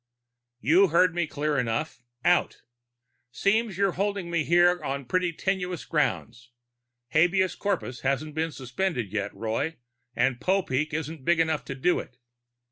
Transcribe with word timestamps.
"You 0.61 0.87
heard 0.87 1.13
me 1.13 1.27
clear 1.27 1.59
enough. 1.59 2.01
Out. 2.25 2.63
Seems 3.29 3.77
you're 3.77 3.91
holding 3.91 4.31
me 4.31 4.43
here 4.43 4.83
on 4.83 5.05
pretty 5.05 5.31
tenuous 5.31 5.85
grounds. 5.85 6.49
Habeas 7.09 7.53
corpus 7.53 7.99
hasn't 7.99 8.33
been 8.33 8.51
suspended 8.51 9.13
yet, 9.13 9.31
Roy, 9.35 9.75
and 10.15 10.39
Popeek 10.41 10.91
isn't 10.91 11.23
big 11.23 11.39
enough 11.39 11.63
to 11.65 11.75
do 11.75 11.99
it. 11.99 12.17